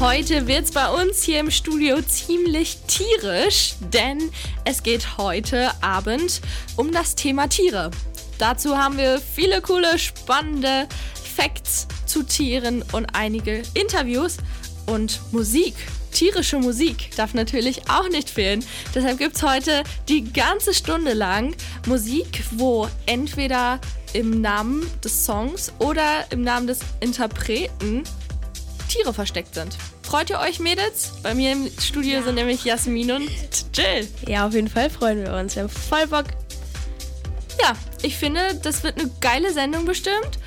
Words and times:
Heute 0.00 0.46
wird's 0.46 0.70
bei 0.70 0.88
uns 0.90 1.24
hier 1.24 1.40
im 1.40 1.50
Studio 1.50 2.00
ziemlich 2.00 2.78
tierisch, 2.86 3.74
denn 3.92 4.30
es 4.64 4.84
geht 4.84 5.18
heute 5.18 5.72
Abend 5.82 6.40
um 6.76 6.92
das 6.92 7.16
Thema 7.16 7.48
Tiere. 7.48 7.90
Dazu 8.38 8.78
haben 8.78 8.96
wir 8.96 9.18
viele 9.18 9.60
coole, 9.60 9.98
spannende 9.98 10.86
Facts 11.36 11.88
zu 12.06 12.22
Tieren 12.22 12.84
und 12.92 13.06
einige 13.12 13.62
Interviews 13.74 14.36
und 14.86 15.18
Musik. 15.32 15.74
Tierische 16.12 16.58
Musik 16.58 17.10
darf 17.16 17.34
natürlich 17.34 17.90
auch 17.90 18.08
nicht 18.08 18.30
fehlen. 18.30 18.64
Deshalb 18.94 19.18
gibt's 19.18 19.42
heute 19.42 19.82
die 20.08 20.32
ganze 20.32 20.74
Stunde 20.74 21.12
lang 21.12 21.56
Musik, 21.88 22.44
wo 22.52 22.88
entweder 23.06 23.80
im 24.12 24.40
Namen 24.40 24.88
des 25.02 25.24
Songs 25.26 25.72
oder 25.80 26.24
im 26.30 26.42
Namen 26.42 26.68
des 26.68 26.78
Interpreten 27.00 28.04
Tiere 28.88 29.14
versteckt 29.14 29.54
sind. 29.54 29.76
Freut 30.02 30.30
ihr 30.30 30.40
euch, 30.40 30.58
Mädels? 30.58 31.12
Bei 31.22 31.34
mir 31.34 31.52
im 31.52 31.70
Studio 31.78 32.18
ja. 32.18 32.22
sind 32.22 32.34
nämlich 32.36 32.64
Jasmin 32.64 33.12
und 33.12 33.30
Jill. 33.74 34.08
Ja, 34.26 34.46
auf 34.46 34.54
jeden 34.54 34.68
Fall 34.68 34.90
freuen 34.90 35.22
wir 35.22 35.34
uns. 35.34 35.54
Wir 35.54 35.64
haben 35.64 35.70
voll 35.70 36.06
Bock. 36.06 36.24
Ja, 37.60 37.74
ich 38.02 38.16
finde, 38.16 38.58
das 38.62 38.82
wird 38.82 38.98
eine 38.98 39.10
geile 39.20 39.52
Sendung 39.52 39.84
bestimmt. 39.84 40.38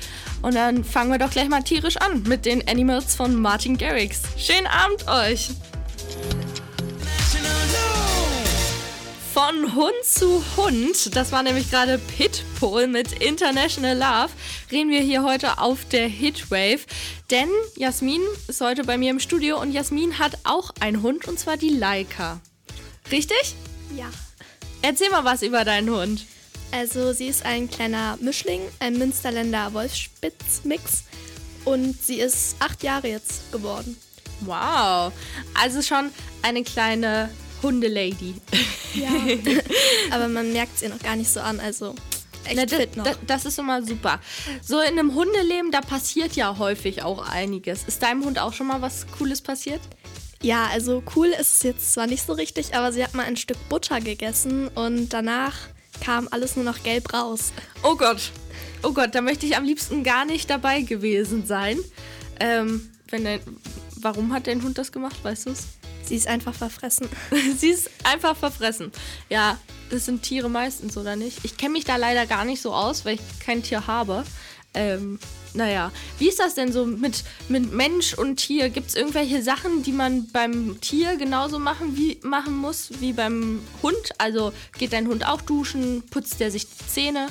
Und 0.42 0.56
dann 0.56 0.82
fangen 0.82 1.12
wir 1.12 1.18
doch 1.18 1.30
gleich 1.30 1.48
mal 1.48 1.62
tierisch 1.62 1.96
an 1.96 2.24
mit 2.24 2.44
den 2.44 2.66
Animals 2.68 3.14
von 3.14 3.40
Martin 3.40 3.78
Garrix. 3.78 4.22
Schönen 4.36 4.66
Abend 4.66 5.06
euch! 5.08 5.50
Von 9.32 9.74
Hund 9.74 10.04
zu 10.04 10.44
Hund, 10.58 11.16
das 11.16 11.32
war 11.32 11.42
nämlich 11.42 11.70
gerade 11.70 11.98
Pitbull 11.98 12.86
mit 12.86 13.12
International 13.12 13.96
Love, 13.96 14.30
reden 14.70 14.90
wir 14.90 15.00
hier 15.00 15.22
heute 15.22 15.58
auf 15.58 15.86
der 15.86 16.06
Hitwave. 16.06 16.80
Denn 17.30 17.48
Jasmin 17.74 18.20
ist 18.48 18.60
heute 18.60 18.84
bei 18.84 18.98
mir 18.98 19.10
im 19.10 19.20
Studio 19.20 19.58
und 19.58 19.72
Jasmin 19.72 20.18
hat 20.18 20.36
auch 20.44 20.74
einen 20.80 21.02
Hund 21.02 21.28
und 21.28 21.38
zwar 21.38 21.56
die 21.56 21.70
Laika. 21.70 22.42
Richtig? 23.10 23.54
Ja. 23.96 24.10
Erzähl 24.82 25.08
mal 25.08 25.24
was 25.24 25.40
über 25.40 25.64
deinen 25.64 25.88
Hund. 25.88 26.26
Also 26.70 27.14
sie 27.14 27.28
ist 27.28 27.46
ein 27.46 27.70
kleiner 27.70 28.18
Mischling, 28.20 28.60
ein 28.80 28.98
Münsterländer 28.98 29.72
Wolfspitz-Mix 29.72 31.04
und 31.64 32.02
sie 32.02 32.20
ist 32.20 32.56
acht 32.58 32.82
Jahre 32.82 33.08
jetzt 33.08 33.50
geworden. 33.50 33.96
Wow, 34.40 35.10
also 35.54 35.80
schon 35.80 36.10
eine 36.42 36.64
kleine 36.64 37.30
Hundelady. 37.62 38.34
Ja, 38.94 39.10
aber 40.10 40.28
man 40.28 40.52
merkt 40.52 40.76
es 40.76 40.82
ihr 40.82 40.88
noch 40.88 40.98
gar 40.98 41.16
nicht 41.16 41.30
so 41.30 41.40
an, 41.40 41.60
also 41.60 41.94
echt 42.44 42.56
Na, 42.56 42.66
fit 42.66 42.96
noch. 42.96 43.04
Das, 43.04 43.16
das 43.26 43.44
ist 43.46 43.58
immer 43.58 43.82
super. 43.82 44.20
So 44.62 44.80
in 44.80 44.98
einem 44.98 45.14
Hundeleben, 45.14 45.70
da 45.70 45.80
passiert 45.80 46.34
ja 46.34 46.58
häufig 46.58 47.02
auch 47.02 47.28
einiges. 47.28 47.84
Ist 47.84 48.02
deinem 48.02 48.24
Hund 48.24 48.38
auch 48.38 48.52
schon 48.52 48.66
mal 48.66 48.82
was 48.82 49.06
Cooles 49.18 49.40
passiert? 49.40 49.80
Ja, 50.42 50.66
also 50.66 51.02
cool 51.14 51.28
ist 51.28 51.56
es 51.56 51.62
jetzt 51.62 51.92
zwar 51.92 52.08
nicht 52.08 52.26
so 52.26 52.32
richtig, 52.32 52.74
aber 52.74 52.92
sie 52.92 53.04
hat 53.04 53.14
mal 53.14 53.24
ein 53.24 53.36
Stück 53.36 53.56
Butter 53.68 54.00
gegessen 54.00 54.68
und 54.68 55.10
danach 55.10 55.54
kam 56.02 56.26
alles 56.32 56.56
nur 56.56 56.64
noch 56.64 56.82
gelb 56.82 57.12
raus. 57.12 57.52
Oh 57.84 57.94
Gott. 57.94 58.32
Oh 58.82 58.92
Gott, 58.92 59.14
da 59.14 59.20
möchte 59.20 59.46
ich 59.46 59.56
am 59.56 59.64
liebsten 59.64 60.02
gar 60.02 60.24
nicht 60.24 60.50
dabei 60.50 60.82
gewesen 60.82 61.46
sein. 61.46 61.78
Ähm, 62.40 62.90
wenn 63.08 63.24
dein, 63.24 63.40
warum 64.00 64.32
hat 64.32 64.48
dein 64.48 64.62
Hund 64.64 64.78
das 64.78 64.90
gemacht, 64.90 65.22
weißt 65.22 65.46
du 65.46 65.50
es? 65.50 65.66
Sie 66.04 66.16
ist 66.16 66.26
einfach 66.26 66.54
verfressen. 66.54 67.08
Sie 67.56 67.70
ist 67.70 67.90
einfach 68.04 68.36
verfressen. 68.36 68.92
Ja, 69.28 69.58
das 69.90 70.06
sind 70.06 70.22
Tiere 70.22 70.48
meistens, 70.48 70.96
oder 70.96 71.16
nicht? 71.16 71.38
Ich 71.42 71.56
kenne 71.56 71.72
mich 71.72 71.84
da 71.84 71.96
leider 71.96 72.26
gar 72.26 72.44
nicht 72.44 72.62
so 72.62 72.72
aus, 72.72 73.04
weil 73.04 73.14
ich 73.14 73.20
kein 73.44 73.62
Tier 73.62 73.86
habe. 73.86 74.24
Ähm, 74.74 75.18
naja, 75.54 75.92
wie 76.18 76.28
ist 76.28 76.38
das 76.38 76.54
denn 76.54 76.72
so 76.72 76.86
mit, 76.86 77.24
mit 77.48 77.72
Mensch 77.72 78.14
und 78.14 78.36
Tier? 78.36 78.70
Gibt 78.70 78.88
es 78.88 78.94
irgendwelche 78.94 79.42
Sachen, 79.42 79.82
die 79.82 79.92
man 79.92 80.28
beim 80.32 80.80
Tier 80.80 81.16
genauso 81.16 81.58
machen, 81.58 81.96
wie, 81.96 82.18
machen 82.22 82.56
muss 82.56 82.90
wie 83.00 83.12
beim 83.12 83.60
Hund? 83.82 84.12
Also 84.18 84.52
geht 84.78 84.94
dein 84.94 85.08
Hund 85.08 85.26
auch 85.26 85.42
duschen? 85.42 86.02
Putzt 86.10 86.40
der 86.40 86.50
sich 86.50 86.66
die 86.66 86.86
Zähne? 86.86 87.28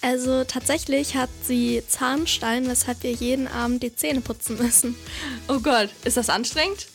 Also 0.00 0.44
tatsächlich 0.44 1.14
hat 1.14 1.30
sie 1.44 1.82
Zahnstein, 1.86 2.68
weshalb 2.68 3.02
wir 3.02 3.12
jeden 3.12 3.46
Abend 3.46 3.82
die 3.82 3.94
Zähne 3.94 4.20
putzen 4.20 4.58
müssen. 4.58 4.96
Oh 5.46 5.60
Gott, 5.60 5.90
ist 6.04 6.16
das 6.16 6.28
anstrengend? 6.28 6.88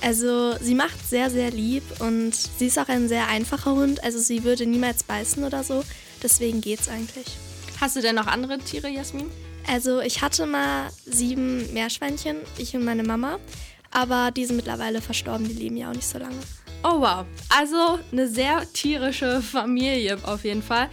Also 0.00 0.56
sie 0.60 0.74
macht 0.74 1.08
sehr, 1.08 1.30
sehr 1.30 1.50
lieb 1.50 1.82
und 2.00 2.32
sie 2.34 2.66
ist 2.66 2.78
auch 2.78 2.88
ein 2.88 3.08
sehr 3.08 3.28
einfacher 3.28 3.72
Hund. 3.72 4.02
Also 4.04 4.18
sie 4.18 4.44
würde 4.44 4.66
niemals 4.66 5.02
beißen 5.02 5.44
oder 5.44 5.64
so. 5.64 5.84
Deswegen 6.22 6.60
geht's 6.60 6.88
eigentlich. 6.88 7.26
Hast 7.80 7.96
du 7.96 8.00
denn 8.00 8.14
noch 8.14 8.26
andere 8.26 8.58
Tiere, 8.58 8.88
Jasmin? 8.88 9.30
Also 9.66 10.00
ich 10.00 10.22
hatte 10.22 10.46
mal 10.46 10.90
sieben 11.04 11.72
Meerschweinchen, 11.72 12.38
ich 12.56 12.74
und 12.74 12.84
meine 12.84 13.02
Mama. 13.02 13.38
Aber 13.90 14.30
die 14.30 14.44
sind 14.44 14.56
mittlerweile 14.56 15.00
verstorben, 15.00 15.48
die 15.48 15.54
leben 15.54 15.76
ja 15.76 15.90
auch 15.90 15.94
nicht 15.94 16.06
so 16.06 16.18
lange. 16.18 16.36
Oh 16.84 17.00
wow, 17.00 17.24
also 17.48 17.98
eine 18.12 18.28
sehr 18.28 18.70
tierische 18.72 19.42
Familie 19.42 20.18
auf 20.22 20.44
jeden 20.44 20.62
Fall. 20.62 20.88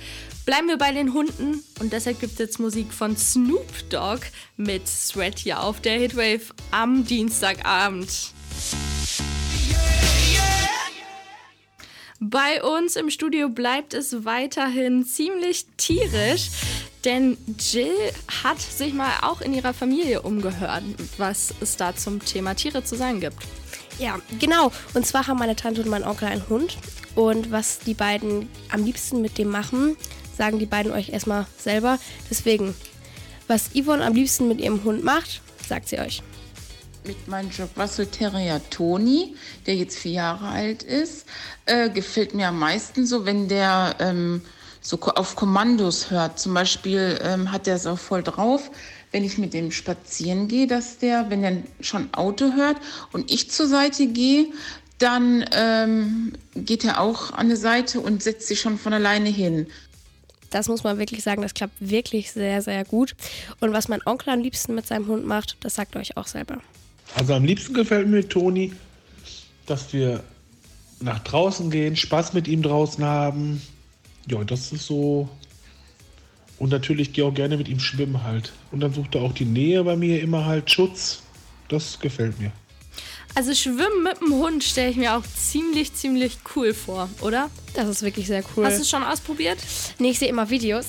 Bleiben 0.46 0.68
wir 0.68 0.78
bei 0.78 0.92
den 0.92 1.14
Hunden 1.14 1.64
und 1.80 1.94
deshalb 1.94 2.20
gibt 2.20 2.34
es 2.34 2.40
jetzt 2.40 2.60
Musik 2.60 2.94
von 2.94 3.16
Snoop 3.18 3.68
Dogg 3.90 4.22
mit 4.58 4.88
Sweat 4.88 5.40
hier 5.40 5.62
auf 5.62 5.82
der 5.82 6.00
Hitwave 6.00 6.54
am 6.72 7.06
Dienstagabend. 7.06 8.35
Bei 12.20 12.64
uns 12.64 12.96
im 12.96 13.10
Studio 13.10 13.50
bleibt 13.50 13.94
es 13.94 14.24
weiterhin 14.24 15.06
ziemlich 15.06 15.66
tierisch, 15.76 16.50
denn 17.04 17.38
Jill 17.60 17.94
hat 18.44 18.60
sich 18.60 18.94
mal 18.94 19.12
auch 19.22 19.42
in 19.42 19.54
ihrer 19.54 19.74
Familie 19.74 20.22
umgehört, 20.22 20.84
was 21.18 21.54
es 21.60 21.76
da 21.76 21.94
zum 21.94 22.24
Thema 22.24 22.56
Tiere 22.56 22.84
zu 22.84 22.96
sagen 22.96 23.20
gibt. 23.20 23.38
Ja, 24.00 24.20
genau. 24.40 24.72
Und 24.94 25.06
zwar 25.06 25.28
haben 25.28 25.40
meine 25.40 25.58
Tante 25.58 25.82
und 25.82 25.90
mein 25.90 26.04
Onkel 26.04 26.30
einen 26.30 26.48
Hund. 26.48 26.78
Und 27.16 27.52
was 27.52 27.80
die 27.80 27.94
beiden 27.94 28.50
am 28.70 28.84
liebsten 28.84 29.22
mit 29.22 29.38
dem 29.38 29.50
machen, 29.50 29.96
sagen 30.38 30.60
die 30.60 30.66
beiden 30.66 30.92
euch 30.92 31.10
erstmal 31.10 31.46
selber. 31.58 32.00
Deswegen, 32.30 32.76
was 33.48 33.72
Yvonne 33.74 34.04
am 34.04 34.14
liebsten 34.14 34.48
mit 34.48 34.60
ihrem 34.60 34.84
Hund 34.84 35.04
macht, 35.04 35.42
sagt 35.68 35.90
sie 35.90 36.00
euch 36.00 36.22
mit 37.08 37.28
meinem 37.28 37.50
Jack 37.52 37.70
Russell 37.78 38.08
Terrier 38.08 38.62
Toni, 38.70 39.36
der 39.66 39.76
jetzt 39.76 39.98
vier 39.98 40.14
Jahre 40.14 40.48
alt 40.48 40.84
ist, 40.84 41.26
äh, 41.66 41.90
gefällt 41.90 42.34
mir 42.34 42.48
am 42.48 42.60
meisten 42.60 43.06
so, 43.06 43.26
wenn 43.26 43.48
der 43.48 43.96
ähm, 44.00 44.42
so 44.82 45.00
auf 45.00 45.36
Kommandos 45.36 46.12
hört. 46.12 46.40
Zum 46.40 46.54
Beispiel 46.54 47.20
ähm, 47.22 47.52
hat 47.52 47.68
er 47.68 47.76
es 47.76 47.86
auch 47.88 48.00
voll 48.00 48.24
drauf, 48.24 48.72
wenn 49.12 49.24
ich 49.24 49.38
mit 49.38 49.54
dem 49.54 49.72
spazieren 49.72 50.48
gehe, 50.48 50.68
dass 50.68 50.98
der, 50.98 51.30
wenn 51.30 51.44
er 51.44 51.58
schon 51.80 52.14
Auto 52.14 52.54
hört 52.54 52.78
und 53.12 53.32
ich 53.32 53.52
zur 53.52 53.68
Seite 53.68 54.08
gehe, 54.08 54.48
dann 54.98 55.46
ähm, 55.52 56.34
geht 56.56 56.86
er 56.86 57.02
auch 57.02 57.32
an 57.32 57.50
die 57.50 57.56
Seite 57.56 58.00
und 58.00 58.24
setzt 58.24 58.48
sich 58.48 58.62
schon 58.62 58.78
von 58.78 58.94
alleine 58.94 59.30
hin. 59.30 59.68
Das 60.52 60.70
muss 60.70 60.84
man 60.84 61.00
wirklich 61.00 61.22
sagen, 61.22 61.42
das 61.42 61.54
klappt 61.54 61.76
wirklich 61.80 62.32
sehr, 62.32 62.62
sehr 62.62 62.86
gut. 62.86 63.16
Und 63.60 63.74
was 63.74 63.90
mein 63.90 64.02
Onkel 64.06 64.30
am 64.30 64.40
liebsten 64.40 64.74
mit 64.74 64.88
seinem 64.88 65.08
Hund 65.08 65.26
macht, 65.26 65.58
das 65.62 65.76
sagt 65.76 65.98
euch 65.98 66.16
auch 66.16 66.28
selber. 66.28 66.62
Also 67.14 67.34
am 67.34 67.46
liebsten 67.46 67.74
gefällt 67.74 68.08
mir 68.08 68.28
Toni, 68.28 68.74
dass 69.66 69.94
wir 69.94 70.24
nach 71.00 71.20
draußen 71.20 71.70
gehen, 71.70 71.96
Spaß 71.96 72.34
mit 72.34 72.48
ihm 72.48 72.62
draußen 72.62 73.04
haben. 73.04 73.62
Ja, 74.28 74.44
das 74.44 74.72
ist 74.72 74.88
so. 74.88 75.30
Und 76.58 76.70
natürlich 76.72 77.14
gehe 77.14 77.26
auch 77.26 77.34
gerne 77.34 77.58
mit 77.58 77.68
ihm 77.68 77.80
schwimmen 77.80 78.24
halt. 78.24 78.54
Und 78.72 78.80
dann 78.80 78.94
sucht 78.94 79.16
er 79.16 79.22
auch 79.22 79.34
die 79.34 79.46
Nähe 79.46 79.84
bei 79.84 79.96
mir 79.96 80.22
immer 80.22 80.46
halt 80.46 80.72
Schutz. 80.72 81.22
Das 81.68 82.00
gefällt 82.00 82.40
mir. 82.40 82.52
Also 83.38 83.54
Schwimmen 83.54 84.04
mit 84.04 84.22
dem 84.22 84.34
Hund 84.34 84.64
stelle 84.64 84.90
ich 84.90 84.96
mir 84.96 85.14
auch 85.18 85.24
ziemlich, 85.36 85.94
ziemlich 85.94 86.38
cool 86.56 86.74
vor, 86.74 87.10
oder? 87.20 87.50
Das 87.74 87.90
ist 87.90 88.02
wirklich 88.02 88.28
sehr 88.28 88.42
cool. 88.56 88.66
Hast 88.66 88.78
du 88.78 88.84
es 88.84 88.90
schon 88.90 89.04
ausprobiert? 89.04 89.58
Nee, 90.00 90.12
ich 90.12 90.20
sehe 90.20 90.30
immer 90.30 90.50
Videos. 90.50 90.86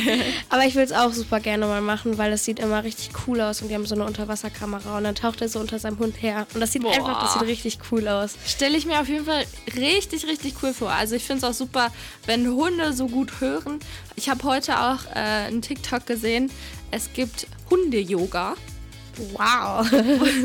Aber 0.50 0.66
ich 0.66 0.74
will 0.74 0.82
es 0.82 0.92
auch 0.92 1.14
super 1.14 1.40
gerne 1.40 1.66
mal 1.66 1.80
machen, 1.80 2.18
weil 2.18 2.30
es 2.32 2.44
sieht 2.44 2.58
immer 2.58 2.84
richtig 2.84 3.12
cool 3.26 3.40
aus 3.40 3.62
und 3.62 3.70
wir 3.70 3.76
haben 3.76 3.86
so 3.86 3.94
eine 3.94 4.04
Unterwasserkamera 4.04 4.98
und 4.98 5.04
dann 5.04 5.14
taucht 5.14 5.40
er 5.40 5.48
so 5.48 5.58
unter 5.58 5.78
seinem 5.78 5.98
Hund 5.98 6.20
her. 6.20 6.46
Und 6.52 6.60
das 6.60 6.72
sieht 6.72 6.82
Boah. 6.82 6.92
einfach, 6.92 7.22
das 7.22 7.32
sieht 7.32 7.48
richtig 7.48 7.78
cool 7.90 8.06
aus. 8.06 8.34
Stelle 8.46 8.76
ich 8.76 8.84
mir 8.84 9.00
auf 9.00 9.08
jeden 9.08 9.24
Fall 9.24 9.46
richtig, 9.74 10.26
richtig 10.26 10.56
cool 10.62 10.74
vor. 10.74 10.90
Also 10.90 11.14
ich 11.14 11.24
finde 11.24 11.46
es 11.46 11.50
auch 11.50 11.56
super, 11.56 11.90
wenn 12.26 12.46
Hunde 12.46 12.92
so 12.92 13.08
gut 13.08 13.40
hören. 13.40 13.80
Ich 14.16 14.28
habe 14.28 14.44
heute 14.44 14.78
auch 14.78 15.06
äh, 15.14 15.46
einen 15.46 15.62
TikTok 15.62 16.04
gesehen. 16.04 16.50
Es 16.90 17.14
gibt 17.14 17.46
Hunde-Yoga. 17.70 18.54
Wow. 19.32 19.90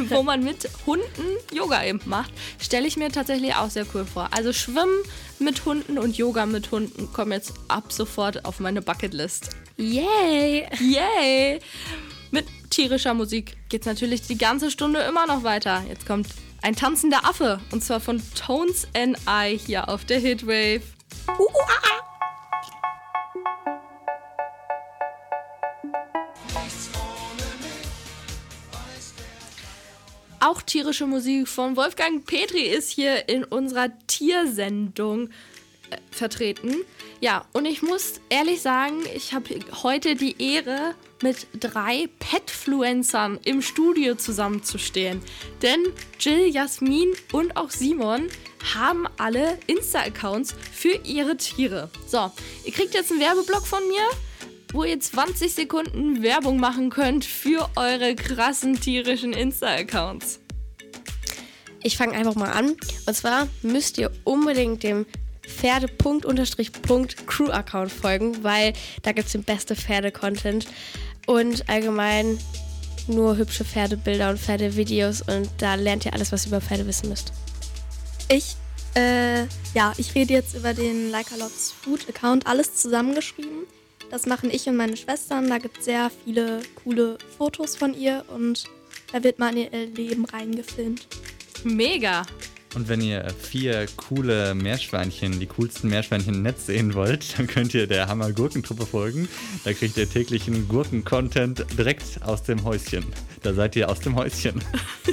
wo 0.09 0.23
man 0.23 0.43
mit 0.43 0.69
Hunden 0.85 1.37
Yoga 1.51 1.83
eben 1.83 2.01
macht, 2.05 2.31
stelle 2.59 2.87
ich 2.87 2.97
mir 2.97 3.11
tatsächlich 3.11 3.55
auch 3.55 3.69
sehr 3.69 3.85
cool 3.93 4.05
vor. 4.05 4.29
Also 4.31 4.53
Schwimmen 4.53 5.03
mit 5.39 5.65
Hunden 5.65 5.97
und 5.97 6.17
Yoga 6.17 6.45
mit 6.45 6.71
Hunden 6.71 7.11
kommen 7.13 7.31
jetzt 7.31 7.53
ab 7.67 7.91
sofort 7.91 8.45
auf 8.45 8.59
meine 8.59 8.81
Bucketlist. 8.81 9.49
Yay! 9.77 10.67
Yay! 10.79 11.59
Mit 12.31 12.45
tierischer 12.69 13.13
Musik 13.13 13.57
geht 13.69 13.81
es 13.81 13.87
natürlich 13.87 14.21
die 14.21 14.37
ganze 14.37 14.71
Stunde 14.71 15.01
immer 15.01 15.27
noch 15.27 15.43
weiter. 15.43 15.83
Jetzt 15.87 16.05
kommt 16.05 16.27
ein 16.61 16.75
tanzender 16.75 17.25
Affe 17.25 17.59
und 17.71 17.83
zwar 17.83 17.99
von 17.99 18.21
Tones 18.35 18.87
and 18.95 19.17
I 19.27 19.57
hier 19.57 19.89
auf 19.89 20.05
der 20.05 20.19
Hitwave. 20.19 20.81
Uh, 21.27 21.41
uh, 21.41 21.61
ah, 21.67 21.81
ah. 21.83 22.10
Auch 30.61 30.65
tierische 30.65 31.07
Musik 31.07 31.47
von 31.47 31.75
Wolfgang 31.75 32.23
Petri 32.23 32.61
ist 32.61 32.91
hier 32.91 33.27
in 33.27 33.43
unserer 33.43 33.87
Tiersendung 34.05 35.29
äh, 35.89 35.97
vertreten. 36.11 36.75
Ja, 37.19 37.45
und 37.53 37.65
ich 37.65 37.81
muss 37.81 38.21
ehrlich 38.29 38.61
sagen, 38.61 38.97
ich 39.15 39.33
habe 39.33 39.55
heute 39.81 40.13
die 40.13 40.35
Ehre, 40.39 40.93
mit 41.23 41.47
drei 41.59 42.09
Petfluencern 42.19 43.39
im 43.43 43.61
Studio 43.61 44.15
zusammenzustehen. 44.15 45.21
Denn 45.63 45.81
Jill, 46.19 46.47
Jasmin 46.47 47.11
und 47.31 47.57
auch 47.57 47.71
Simon 47.71 48.27
haben 48.75 49.07
alle 49.17 49.57
Insta-Accounts 49.65 50.55
für 50.71 50.99
ihre 51.03 51.37
Tiere. 51.37 51.89
So, 52.07 52.31
ihr 52.65 52.71
kriegt 52.71 52.93
jetzt 52.93 53.11
einen 53.11 53.19
Werbeblock 53.19 53.65
von 53.65 53.87
mir, 53.87 54.03
wo 54.73 54.83
ihr 54.83 54.99
20 54.99 55.53
Sekunden 55.53 56.21
Werbung 56.21 56.59
machen 56.59 56.91
könnt 56.91 57.25
für 57.25 57.69
eure 57.75 58.15
krassen 58.15 58.79
tierischen 58.79 59.33
Insta-Accounts. 59.33 60.40
Ich 61.83 61.97
fange 61.97 62.13
einfach 62.13 62.35
mal 62.35 62.51
an. 62.51 62.75
Und 63.05 63.15
zwar 63.15 63.47
müsst 63.61 63.97
ihr 63.97 64.11
unbedingt 64.23 64.83
dem 64.83 65.05
Pferde.crew-Account 65.47 67.91
folgen, 67.91 68.41
weil 68.43 68.73
da 69.01 69.11
gibt 69.11 69.25
es 69.27 69.33
den 69.33 69.43
beste 69.43 69.75
Pferde-Content 69.75 70.65
und 71.27 71.69
allgemein 71.69 72.39
nur 73.07 73.37
hübsche 73.37 73.65
Pferdebilder 73.65 74.29
und 74.29 74.39
Pferdevideos 74.39 75.23
und 75.23 75.49
da 75.57 75.73
lernt 75.75 76.05
ihr 76.05 76.13
alles, 76.13 76.31
was 76.31 76.45
ihr 76.45 76.49
über 76.49 76.61
Pferde 76.61 76.85
wissen 76.87 77.09
müsst. 77.09 77.33
Ich, 78.29 78.55
äh, 78.95 79.41
ja, 79.73 79.93
ich 79.97 80.15
rede 80.15 80.33
jetzt 80.33 80.55
über 80.55 80.73
den 80.73 81.11
Like 81.11 81.33
a 81.33 81.37
Lots 81.37 81.71
Food 81.71 82.07
Account, 82.07 82.47
alles 82.47 82.75
zusammengeschrieben. 82.75 83.65
Das 84.09 84.25
machen 84.25 84.49
ich 84.51 84.67
und 84.67 84.75
meine 84.75 84.97
Schwestern. 84.97 85.49
Da 85.49 85.57
gibt 85.57 85.79
es 85.79 85.85
sehr 85.85 86.11
viele 86.23 86.61
coole 86.83 87.17
Fotos 87.37 87.75
von 87.75 87.93
ihr 87.93 88.25
und 88.27 88.65
da 89.11 89.23
wird 89.23 89.39
mal 89.39 89.55
in 89.55 89.71
ihr 89.71 89.87
Leben 89.87 90.25
reingefilmt. 90.25 91.07
Mega! 91.63 92.23
Und 92.73 92.87
wenn 92.87 93.01
ihr 93.01 93.27
vier 93.37 93.85
coole 93.97 94.55
Meerschweinchen, 94.55 95.39
die 95.39 95.45
coolsten 95.45 95.89
Meerschweinchen 95.89 96.35
im 96.35 96.41
Netz 96.41 96.67
sehen 96.67 96.93
wollt, 96.93 97.37
dann 97.37 97.47
könnt 97.47 97.73
ihr 97.73 97.85
der 97.85 98.07
Hammer 98.07 98.31
Gurkentruppe 98.31 98.85
folgen. 98.85 99.27
Da 99.65 99.73
kriegt 99.73 99.97
ihr 99.97 100.09
täglichen 100.09 100.69
Gurken-Content 100.69 101.65
direkt 101.77 102.21
aus 102.23 102.43
dem 102.43 102.63
Häuschen. 102.63 103.05
Da 103.43 103.53
seid 103.53 103.75
ihr 103.75 103.89
aus 103.89 103.99
dem 103.99 104.15
Häuschen. 104.15 104.63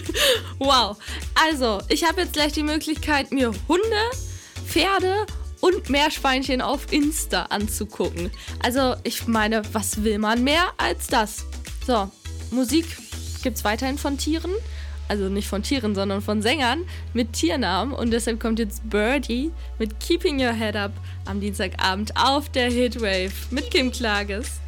wow. 0.58 0.96
Also, 1.34 1.80
ich 1.88 2.04
habe 2.04 2.20
jetzt 2.20 2.34
gleich 2.34 2.52
die 2.52 2.62
Möglichkeit, 2.62 3.32
mir 3.32 3.52
Hunde, 3.66 3.82
Pferde 4.66 5.26
und 5.60 5.90
Meerschweinchen 5.90 6.60
auf 6.60 6.92
Insta 6.92 7.44
anzugucken. 7.44 8.30
Also, 8.62 8.94
ich 9.02 9.26
meine, 9.26 9.62
was 9.72 10.04
will 10.04 10.18
man 10.18 10.44
mehr 10.44 10.72
als 10.76 11.08
das? 11.08 11.44
So, 11.84 12.08
Musik 12.52 12.86
gibt 13.42 13.56
es 13.56 13.64
weiterhin 13.64 13.98
von 13.98 14.16
Tieren 14.16 14.52
also 15.08 15.28
nicht 15.28 15.48
von 15.48 15.62
Tieren, 15.62 15.94
sondern 15.94 16.22
von 16.22 16.42
Sängern 16.42 16.84
mit 17.14 17.32
Tiernamen. 17.32 17.94
Und 17.94 18.10
deshalb 18.10 18.40
kommt 18.40 18.58
jetzt 18.58 18.88
Birdie 18.88 19.50
mit 19.78 19.98
Keeping 20.00 20.40
Your 20.40 20.52
Head 20.52 20.76
Up 20.76 20.92
am 21.24 21.40
Dienstagabend 21.40 22.16
auf 22.16 22.48
der 22.50 22.70
Hitwave 22.70 23.32
mit 23.50 23.70
Kim 23.70 23.90
Klages. 23.90 24.60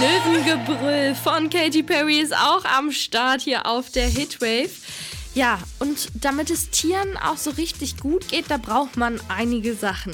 Löwengebrüll 0.00 1.14
von 1.14 1.48
Katy 1.48 1.84
Perry 1.84 2.18
ist 2.18 2.34
auch 2.34 2.64
am 2.64 2.90
Start 2.90 3.42
hier 3.42 3.66
auf 3.66 3.90
der 3.90 4.08
Hitwave. 4.08 4.70
Ja, 5.34 5.58
und 5.78 6.08
damit 6.14 6.50
es 6.50 6.70
Tieren 6.70 7.16
auch 7.16 7.36
so 7.36 7.50
richtig 7.50 7.96
gut 7.98 8.28
geht, 8.28 8.50
da 8.50 8.56
braucht 8.56 8.96
man 8.96 9.20
einige 9.28 9.74
Sachen. 9.74 10.12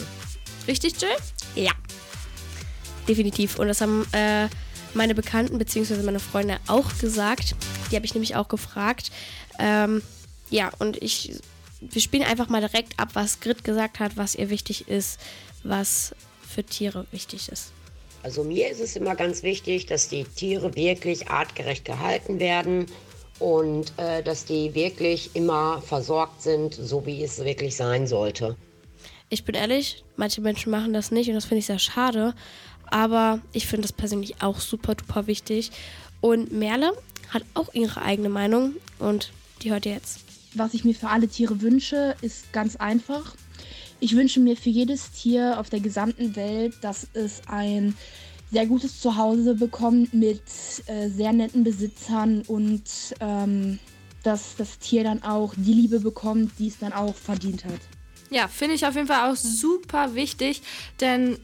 Richtig, 0.66 1.00
Jill? 1.00 1.10
Ja. 1.54 1.72
Definitiv. 3.08 3.58
Und 3.58 3.68
das 3.68 3.80
haben 3.80 4.06
äh, 4.12 4.48
meine 4.98 5.14
Bekannten 5.14 5.56
bzw. 5.56 6.02
meine 6.02 6.20
Freunde 6.20 6.58
auch 6.66 6.98
gesagt. 6.98 7.54
Die 7.90 7.96
habe 7.96 8.04
ich 8.04 8.12
nämlich 8.12 8.36
auch 8.36 8.48
gefragt. 8.48 9.10
Ähm, 9.58 10.02
ja, 10.50 10.70
und 10.78 11.02
ich, 11.02 11.32
wir 11.80 12.02
spielen 12.02 12.24
einfach 12.24 12.50
mal 12.50 12.60
direkt 12.60 12.98
ab, 12.98 13.10
was 13.14 13.40
Grit 13.40 13.64
gesagt 13.64 14.00
hat, 14.00 14.18
was 14.18 14.34
ihr 14.34 14.50
wichtig 14.50 14.88
ist, 14.88 15.18
was 15.62 16.14
für 16.46 16.64
Tiere 16.64 17.06
wichtig 17.12 17.48
ist. 17.48 17.72
Also 18.22 18.42
mir 18.44 18.68
ist 18.68 18.80
es 18.80 18.96
immer 18.96 19.14
ganz 19.14 19.42
wichtig, 19.42 19.86
dass 19.86 20.08
die 20.08 20.24
Tiere 20.24 20.74
wirklich 20.74 21.30
artgerecht 21.30 21.84
gehalten 21.84 22.40
werden 22.40 22.86
und 23.38 23.92
äh, 23.96 24.22
dass 24.22 24.44
die 24.44 24.74
wirklich 24.74 25.30
immer 25.34 25.80
versorgt 25.82 26.42
sind, 26.42 26.74
so 26.74 27.06
wie 27.06 27.22
es 27.22 27.38
wirklich 27.44 27.76
sein 27.76 28.06
sollte. 28.06 28.56
Ich 29.30 29.44
bin 29.44 29.54
ehrlich, 29.54 30.04
manche 30.16 30.40
Menschen 30.40 30.70
machen 30.70 30.92
das 30.92 31.10
nicht 31.10 31.28
und 31.28 31.34
das 31.34 31.44
finde 31.44 31.60
ich 31.60 31.66
sehr 31.66 31.78
schade. 31.78 32.34
Aber 32.86 33.40
ich 33.52 33.66
finde 33.66 33.82
das 33.82 33.92
persönlich 33.92 34.42
auch 34.42 34.60
super 34.60 34.94
duper 34.94 35.26
wichtig. 35.26 35.70
Und 36.20 36.52
Merle 36.52 36.92
hat 37.28 37.44
auch 37.54 37.74
ihre 37.74 38.02
eigene 38.02 38.30
Meinung 38.30 38.74
und 38.98 39.30
die 39.62 39.70
hört 39.70 39.86
ihr 39.86 39.92
jetzt. 39.92 40.20
Was 40.54 40.72
ich 40.72 40.84
mir 40.84 40.94
für 40.94 41.08
alle 41.08 41.28
Tiere 41.28 41.60
wünsche, 41.60 42.16
ist 42.22 42.52
ganz 42.52 42.76
einfach. 42.76 43.34
Ich 44.00 44.16
wünsche 44.16 44.40
mir 44.40 44.56
für 44.56 44.70
jedes 44.70 45.10
Tier 45.10 45.60
auf 45.60 45.68
der 45.68 45.80
gesamten 45.80 46.34
Welt, 46.36 46.74
dass 46.80 47.06
es 47.12 47.42
ein 47.48 47.94
sehr 48.50 48.66
gutes 48.66 49.00
Zuhause 49.00 49.54
bekommt 49.54 50.14
mit 50.14 50.42
äh, 50.86 51.10
sehr 51.10 51.32
netten 51.32 51.64
Besitzern 51.64 52.42
und 52.46 52.82
ähm, 53.20 53.78
dass 54.22 54.56
das 54.56 54.78
Tier 54.78 55.04
dann 55.04 55.22
auch 55.22 55.52
die 55.56 55.74
Liebe 55.74 56.00
bekommt, 56.00 56.52
die 56.58 56.68
es 56.68 56.78
dann 56.78 56.92
auch 56.92 57.14
verdient 57.14 57.64
hat. 57.66 57.80
Ja, 58.30 58.48
finde 58.48 58.74
ich 58.74 58.86
auf 58.86 58.94
jeden 58.94 59.06
Fall 59.06 59.30
auch 59.30 59.36
super 59.36 60.14
wichtig, 60.14 60.62
denn 61.00 61.38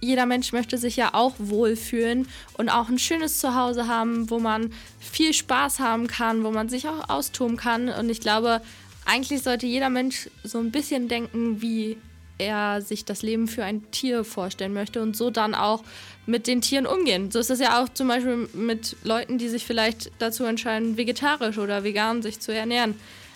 jeder 0.00 0.24
Mensch 0.26 0.52
möchte 0.52 0.78
sich 0.78 0.96
ja 0.96 1.12
auch 1.12 1.34
wohlfühlen 1.38 2.26
und 2.56 2.70
auch 2.70 2.88
ein 2.88 2.98
schönes 2.98 3.38
Zuhause 3.38 3.86
haben, 3.86 4.30
wo 4.30 4.38
man 4.38 4.72
viel 4.98 5.34
Spaß 5.34 5.78
haben 5.78 6.06
kann, 6.06 6.42
wo 6.42 6.50
man 6.50 6.68
sich 6.68 6.88
auch 6.88 7.08
austoben 7.10 7.56
kann. 7.56 7.90
Und 7.90 8.08
ich 8.08 8.20
glaube, 8.20 8.62
eigentlich 9.04 9.42
sollte 9.42 9.66
jeder 9.66 9.90
Mensch 9.90 10.30
so 10.42 10.58
ein 10.58 10.70
bisschen 10.70 11.08
denken, 11.08 11.60
wie 11.60 11.98
er 12.38 12.80
sich 12.80 13.04
das 13.04 13.20
Leben 13.22 13.46
für 13.48 13.64
ein 13.64 13.90
Tier 13.90 14.24
vorstellen 14.24 14.72
möchte 14.72 15.02
und 15.02 15.14
so 15.16 15.28
dann 15.30 15.54
auch 15.54 15.84
mit 16.24 16.46
den 16.46 16.62
Tieren 16.62 16.86
umgehen. 16.86 17.30
So 17.30 17.38
ist 17.38 17.50
es 17.50 17.60
ja 17.60 17.82
auch 17.82 17.88
zum 17.90 18.08
Beispiel 18.08 18.48
mit 18.54 18.96
Leuten, 19.04 19.36
die 19.36 19.48
sich 19.48 19.66
vielleicht 19.66 20.10
dazu 20.18 20.44
entscheiden, 20.44 20.96
vegetarisch 20.96 21.58
oder 21.58 21.84
vegan 21.84 22.22
sich 22.22 22.40
zu 22.40 22.54
ernähren. 22.54 22.94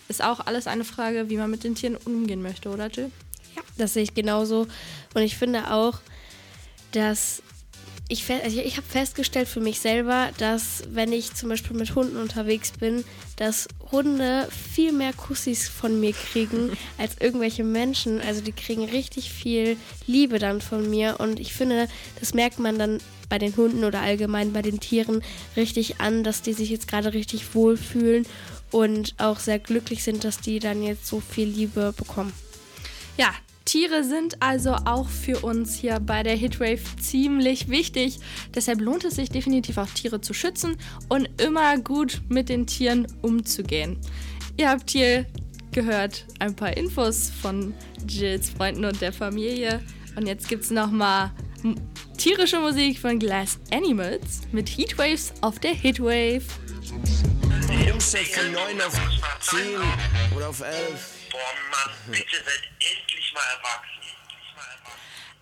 Ist 0.09 0.23
auch 0.23 0.41
alles 0.47 0.67
eine 0.67 0.85
Frage, 0.85 1.31
wie 1.31 1.37
man 1.37 1.51
mit 1.51 1.65
den 1.65 1.75
Tieren 1.75 1.97
umgehen 1.97 2.43
möchte, 2.43 2.69
oder 2.69 2.89
Jill? 2.89 3.11
Ja, 3.57 3.63
das 3.79 3.95
sehe 3.95 4.03
ich 4.03 4.15
genauso. 4.15 4.67
Und 5.15 5.23
ich 5.23 5.37
finde 5.37 5.71
auch, 5.73 5.99
dass 6.93 7.43
ich, 8.09 8.31
also 8.31 8.61
ich 8.61 8.77
habe 8.77 8.87
festgestellt 8.87 9.49
für 9.49 9.61
mich 9.61 9.81
selber, 9.81 10.31
dass 10.37 10.83
wenn 10.91 11.13
ich 11.13 11.35
zum 11.35 11.49
Beispiel 11.49 11.77
mit 11.77 11.95
Hunden 11.95 12.19
unterwegs 12.19 12.73
bin, 12.73 13.03
dass 13.37 13.67
Hunde 13.91 14.47
viel 14.75 14.93
mehr 14.93 15.15
Kussis 15.15 15.69
von 15.69 15.99
mir 15.99 16.13
kriegen 16.13 16.77
als 16.99 17.17
irgendwelche 17.19 17.65
Menschen. 17.65 18.21
Also 18.21 18.43
die 18.43 18.53
kriegen 18.53 18.85
richtig 18.85 19.33
viel 19.33 19.79
Liebe 20.07 20.39
dann 20.39 20.61
von 20.61 20.89
mir 20.89 21.17
und 21.19 21.41
ich 21.41 21.55
finde, 21.55 21.89
das 22.21 22.35
merkt 22.35 22.59
man 22.59 22.79
dann 22.79 22.99
bei 23.31 23.39
den 23.39 23.57
Hunden 23.57 23.85
oder 23.85 24.03
allgemein 24.03 24.53
bei 24.53 24.61
den 24.61 24.81
Tieren 24.81 25.23
richtig 25.57 26.01
an, 26.01 26.25
dass 26.25 26.43
die 26.43 26.53
sich 26.53 26.69
jetzt 26.69 26.89
gerade 26.89 27.15
richtig 27.15 27.55
wohlfühlen 27.55 28.27
und 28.75 29.15
auch 29.19 29.39
sehr 29.39 29.61
glücklich 29.61 30.03
sind, 30.03 30.25
dass 30.25 30.41
die 30.41 30.59
dann 30.59 30.83
jetzt 30.83 31.07
so 31.07 31.21
viel 31.21 31.47
Liebe 31.47 31.95
bekommen. 31.97 32.33
Ja, 33.17 33.33
Tiere 33.65 34.03
sind 34.03 34.43
also 34.43 34.73
auch 34.73 35.09
für 35.09 35.39
uns 35.45 35.77
hier 35.77 36.01
bei 36.01 36.25
der 36.25 36.35
Hitwave 36.35 36.83
ziemlich 37.01 37.69
wichtig. 37.69 38.19
Deshalb 38.53 38.81
lohnt 38.81 39.05
es 39.05 39.15
sich 39.15 39.31
definitiv 39.31 39.79
auch 39.79 39.87
Tiere 39.87 40.21
zu 40.21 40.35
schützen 40.35 40.77
und 41.09 41.29
immer 41.41 41.79
gut 41.79 42.21
mit 42.29 42.49
den 42.49 42.67
Tieren 42.67 43.07
umzugehen. 43.23 43.97
Ihr 44.57 44.71
habt 44.71 44.91
hier 44.91 45.25
gehört 45.71 46.27
ein 46.41 46.57
paar 46.57 46.77
Infos 46.77 47.31
von 47.31 47.75
Jills 48.09 48.51
Freunden 48.51 48.85
und 48.87 49.01
der 49.01 49.13
Familie. 49.13 49.83
Und 50.17 50.27
jetzt 50.27 50.49
gibt 50.49 50.65
es 50.65 50.73
nochmal 50.73 51.31
tierische 52.19 52.59
Musik 52.59 52.99
von 52.99 53.21
Glass 53.21 53.61
Animals 53.73 54.41
mit 54.51 54.69
Heatwaves 54.69 55.33
auf 55.43 55.61
der 55.61 55.75
Hitwave. 55.75 56.43
Umset 57.93 58.29
von 58.29 58.53
9 58.53 58.81
auf 58.81 58.95
10 59.41 59.59
oder 60.37 60.49
auf 60.49 60.61
11. 60.61 60.71
Boah, 61.31 61.39
Mann, 61.71 61.95
bitte 62.11 62.37
seid 62.37 62.63
endlich 62.79 63.33
mal 63.35 63.43
erwachsen. 63.57 63.95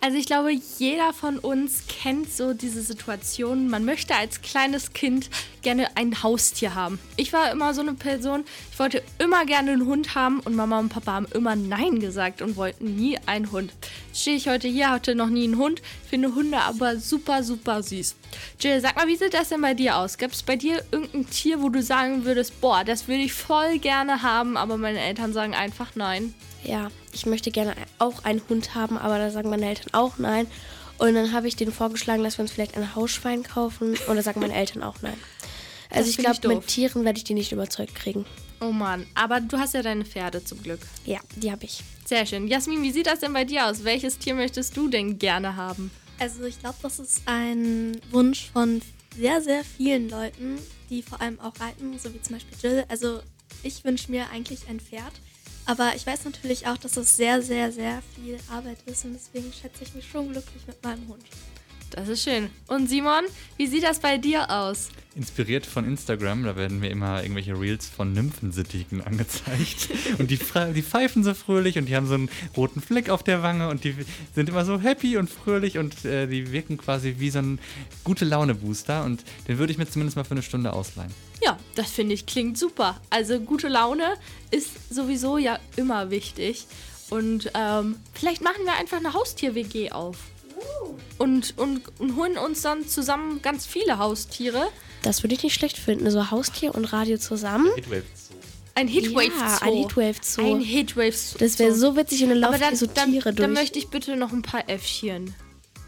Also 0.01 0.17
ich 0.17 0.25
glaube, 0.25 0.51
jeder 0.51 1.13
von 1.13 1.39
uns 1.39 1.87
kennt 1.87 2.29
so 2.29 2.53
diese 2.53 2.81
Situation. 2.81 3.69
Man 3.69 3.85
möchte 3.85 4.15
als 4.15 4.41
kleines 4.41 4.91
Kind 4.91 5.29
gerne 5.61 5.95
ein 5.95 6.21
Haustier 6.21 6.75
haben. 6.75 6.99
Ich 7.15 7.31
war 7.31 7.51
immer 7.51 7.73
so 7.73 7.79
eine 7.79 7.93
Person, 7.93 8.43
ich 8.71 8.79
wollte 8.79 9.01
immer 9.17 9.45
gerne 9.45 9.71
einen 9.71 9.85
Hund 9.85 10.13
haben 10.13 10.41
und 10.41 10.55
Mama 10.55 10.79
und 10.79 10.89
Papa 10.89 11.13
haben 11.13 11.27
immer 11.33 11.55
Nein 11.55 12.01
gesagt 12.01 12.41
und 12.41 12.57
wollten 12.57 12.97
nie 12.97 13.17
einen 13.25 13.49
Hund. 13.51 13.71
Stehe 14.13 14.37
ich 14.37 14.47
heute 14.47 14.67
hier, 14.67 14.91
hatte 14.91 15.15
noch 15.15 15.29
nie 15.29 15.45
einen 15.45 15.57
Hund, 15.57 15.81
finde 16.07 16.35
Hunde 16.35 16.59
aber 16.59 16.97
super, 16.97 17.43
super 17.43 17.81
süß. 17.81 18.15
Jill, 18.59 18.79
sag 18.79 18.95
mal, 18.95 19.07
wie 19.07 19.15
sieht 19.15 19.33
das 19.33 19.49
denn 19.49 19.61
bei 19.61 19.73
dir 19.73 19.97
aus? 19.97 20.19
Gibt 20.19 20.35
es 20.35 20.43
bei 20.43 20.55
dir 20.55 20.83
irgendein 20.91 21.27
Tier, 21.29 21.61
wo 21.63 21.69
du 21.69 21.81
sagen 21.81 22.23
würdest, 22.23 22.61
boah, 22.61 22.83
das 22.83 23.07
würde 23.07 23.23
ich 23.23 23.33
voll 23.33 23.79
gerne 23.79 24.21
haben, 24.21 24.55
aber 24.55 24.77
meine 24.77 24.99
Eltern 24.99 25.33
sagen 25.33 25.55
einfach 25.55 25.95
nein? 25.95 26.35
Ja, 26.63 26.89
ich 27.11 27.25
möchte 27.25 27.49
gerne 27.49 27.73
auch 27.97 28.23
einen 28.23 28.41
Hund 28.49 28.75
haben, 28.75 28.99
aber 28.99 29.17
da 29.17 29.31
sagen 29.31 29.49
meine 29.49 29.67
Eltern 29.67 29.93
auch 29.93 30.19
nein. 30.19 30.47
Und 30.99 31.15
dann 31.15 31.33
habe 31.33 31.47
ich 31.47 31.55
denen 31.55 31.73
vorgeschlagen, 31.73 32.23
dass 32.23 32.37
wir 32.37 32.43
uns 32.43 32.51
vielleicht 32.51 32.77
ein 32.77 32.95
Hausschwein 32.95 33.43
kaufen. 33.43 33.97
Und 34.07 34.15
da 34.15 34.21
sagen 34.21 34.39
meine 34.39 34.53
Eltern 34.53 34.83
auch 34.83 35.01
nein. 35.01 35.17
Also 35.89 36.01
Das 36.01 36.09
ich 36.09 36.17
glaube, 36.17 36.47
mit 36.47 36.67
Tieren 36.67 37.03
werde 37.03 37.17
ich 37.17 37.23
die 37.23 37.33
nicht 37.33 37.51
überzeugt 37.51 37.95
kriegen. 37.95 38.25
Oh 38.63 38.71
Mann, 38.71 39.05
aber 39.13 39.41
du 39.41 39.57
hast 39.57 39.73
ja 39.73 39.81
deine 39.81 40.05
Pferde 40.05 40.41
zum 40.41 40.63
Glück. 40.63 40.79
Ja, 41.05 41.19
die 41.35 41.51
habe 41.51 41.65
ich. 41.65 41.83
Sehr 42.05 42.25
schön. 42.25 42.47
Jasmin, 42.47 42.81
wie 42.81 42.91
sieht 42.91 43.07
das 43.07 43.19
denn 43.19 43.33
bei 43.33 43.43
dir 43.43 43.67
aus? 43.67 43.83
Welches 43.83 44.17
Tier 44.17 44.35
möchtest 44.35 44.77
du 44.77 44.87
denn 44.87 45.19
gerne 45.19 45.57
haben? 45.57 45.91
Also 46.17 46.45
ich 46.45 46.59
glaube, 46.59 46.77
das 46.81 46.97
ist 46.99 47.23
ein 47.25 47.99
Wunsch 48.11 48.49
von 48.53 48.81
sehr, 49.17 49.41
sehr 49.41 49.65
vielen 49.65 50.09
Leuten, 50.09 50.59
die 50.89 51.01
vor 51.03 51.19
allem 51.19 51.41
auch 51.41 51.59
reiten, 51.59 51.99
so 51.99 52.13
wie 52.13 52.21
zum 52.21 52.35
Beispiel 52.35 52.57
Jill. 52.61 52.85
Also 52.87 53.19
ich 53.63 53.83
wünsche 53.83 54.09
mir 54.09 54.29
eigentlich 54.29 54.69
ein 54.69 54.79
Pferd. 54.79 55.13
Aber 55.65 55.93
ich 55.95 56.07
weiß 56.07 56.23
natürlich 56.23 56.65
auch, 56.67 56.77
dass 56.77 56.95
es 56.95 57.17
sehr, 57.17 57.41
sehr, 57.41 57.69
sehr 57.71 58.01
viel 58.15 58.37
Arbeit 58.49 58.77
ist 58.85 59.03
und 59.03 59.13
deswegen 59.13 59.51
schätze 59.51 59.83
ich 59.83 59.93
mich 59.93 60.07
schon 60.07 60.31
glücklich 60.31 60.65
mit 60.67 60.81
meinem 60.83 61.05
Hund. 61.09 61.23
Das 61.93 62.07
ist 62.07 62.23
schön. 62.23 62.49
Und 62.67 62.89
Simon, 62.89 63.23
wie 63.55 63.67
sieht 63.67 63.83
das 63.83 63.99
bei 63.99 64.17
dir 64.17 64.49
aus? 64.49 64.89
Inspiriert 65.15 65.63
von 65.63 65.85
Instagram, 65.85 66.43
da 66.43 66.55
werden 66.55 66.79
mir 66.79 66.89
immer 66.89 67.21
irgendwelche 67.21 67.53
Reels 67.53 67.87
von 67.87 68.13
Nymphensittigen 68.13 68.99
angezeigt. 69.05 69.89
Und 70.17 70.31
die, 70.31 70.39
die 70.73 70.81
pfeifen 70.81 71.23
so 71.23 71.35
fröhlich 71.35 71.77
und 71.77 71.85
die 71.85 71.95
haben 71.95 72.07
so 72.07 72.15
einen 72.15 72.29
roten 72.57 72.81
Fleck 72.81 73.11
auf 73.11 73.21
der 73.21 73.43
Wange 73.43 73.69
und 73.69 73.83
die 73.83 73.93
sind 74.33 74.49
immer 74.49 74.65
so 74.65 74.79
happy 74.79 75.17
und 75.17 75.29
fröhlich 75.29 75.77
und 75.77 76.03
äh, 76.03 76.25
die 76.25 76.51
wirken 76.51 76.79
quasi 76.79 77.17
wie 77.19 77.29
so 77.29 77.39
ein 77.39 77.59
gute 78.03 78.25
Laune-Booster 78.25 79.03
und 79.03 79.23
den 79.47 79.59
würde 79.59 79.71
ich 79.71 79.77
mir 79.77 79.87
zumindest 79.87 80.17
mal 80.17 80.23
für 80.23 80.31
eine 80.31 80.41
Stunde 80.41 80.73
ausleihen. 80.73 81.13
Ja, 81.43 81.59
das 81.75 81.91
finde 81.91 82.15
ich 82.15 82.25
klingt 82.25 82.57
super. 82.57 82.99
Also 83.11 83.39
gute 83.39 83.67
Laune 83.67 84.15
ist 84.49 84.91
sowieso 84.91 85.37
ja 85.37 85.59
immer 85.75 86.09
wichtig. 86.09 86.65
Und 87.11 87.51
ähm, 87.53 87.97
vielleicht 88.13 88.41
machen 88.41 88.65
wir 88.65 88.73
einfach 88.79 88.97
eine 88.97 89.13
Haustier-WG 89.13 89.91
auf. 89.91 90.17
Und, 91.17 91.53
und, 91.57 91.81
und 91.99 92.15
holen 92.15 92.37
uns 92.37 92.61
dann 92.61 92.87
zusammen 92.87 93.41
ganz 93.41 93.65
viele 93.65 93.97
Haustiere. 93.97 94.67
Das 95.03 95.23
würde 95.23 95.35
ich 95.35 95.43
nicht 95.43 95.53
schlecht 95.53 95.77
finden. 95.77 96.09
So 96.09 96.31
Haustier 96.31 96.73
und 96.75 96.85
Radio 96.85 97.17
zusammen. 97.17 97.69
Ein 98.75 98.87
Hitwave 98.87 99.31
Ja, 99.39 99.57
Zoo. 99.59 99.65
ein 99.65 99.73
Heatwave 99.73 100.15
Zoo. 100.21 100.41
Ein 100.55 100.59
Hitwave 100.61 101.11
Zoo. 101.11 101.37
Das 101.37 101.59
wäre 101.59 101.75
so 101.75 101.95
witzig 101.95 102.23
und 102.23 102.29
dann 102.29 102.39
laufen 102.39 102.59
dann, 102.59 102.75
so 102.75 102.87
dann, 102.87 103.11
Tiere 103.11 103.33
dann 103.33 103.53
durch. 103.53 103.59
möchte 103.61 103.77
ich 103.79 103.89
bitte 103.89 104.15
noch 104.15 104.31
ein 104.33 104.41
paar 104.41 104.67
Äffchen. 104.69 105.35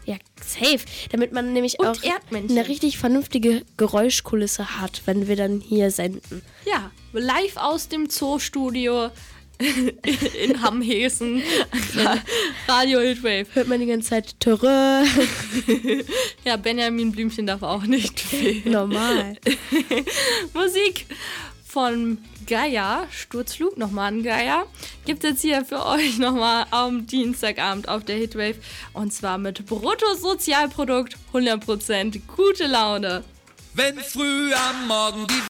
ja, 0.04 0.16
safe. 0.40 0.78
Damit 1.10 1.32
man 1.32 1.52
nämlich 1.52 1.80
Und 1.80 1.86
auch 1.88 2.02
Erdmännchen. 2.02 2.56
eine 2.56 2.68
richtig 2.68 2.96
vernünftige 2.98 3.62
Geräuschkulisse 3.76 4.80
hat, 4.80 5.02
wenn 5.06 5.26
wir 5.26 5.34
dann 5.34 5.60
hier 5.60 5.90
senden. 5.90 6.42
Ja, 6.64 6.92
live 7.12 7.56
aus 7.56 7.88
dem 7.88 8.08
Zoostudio 8.08 9.10
in 10.42 10.62
Hamhesen. 10.62 11.42
Radio 12.68 13.00
Hitwave. 13.00 13.46
Hört 13.54 13.68
man 13.68 13.80
die 13.80 13.86
ganze 13.86 14.10
Zeit 14.10 14.38
Törö. 14.40 15.04
Ja, 16.44 16.56
Benjamin 16.56 17.10
Blümchen 17.10 17.46
darf 17.46 17.62
auch 17.62 17.82
nicht 17.82 18.20
fehlen. 18.20 18.70
Normal. 18.70 19.36
Musik 20.54 21.06
von 21.66 22.18
Gaia, 22.46 23.06
Sturzflug, 23.10 23.76
nochmal 23.76 24.12
ein 24.12 24.22
Gaia, 24.22 24.66
gibt 25.04 25.24
es 25.24 25.42
hier 25.42 25.64
für 25.64 25.84
euch 25.84 26.18
nochmal 26.18 26.66
am 26.70 27.06
Dienstagabend 27.06 27.88
auf 27.88 28.04
der 28.04 28.16
Hitwave. 28.16 28.54
Und 28.92 29.12
zwar 29.12 29.38
mit 29.38 29.66
Bruttosozialprodukt 29.66 31.16
100% 31.34 32.20
gute 32.36 32.66
Laune. 32.66 33.24
Wenn 33.74 33.98
früh 33.98 34.54
am 34.54 34.86
Morgen 34.86 35.26
die 35.26 35.42